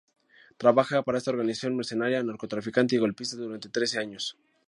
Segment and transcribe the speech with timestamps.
[0.61, 4.35] Trabaja para esta organización mercenaria, narcotraficante y golpista durante trece años.